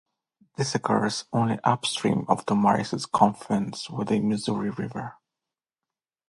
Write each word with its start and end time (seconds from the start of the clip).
This 0.57 0.73
occurs 0.73 1.25
only 1.31 1.59
upstream 1.63 2.25
of 2.27 2.43
the 2.47 2.55
Marias' 2.55 3.05
confluence 3.05 3.87
with 3.87 4.07
the 4.07 4.19
Missouri 4.19 4.71
River. 4.71 5.13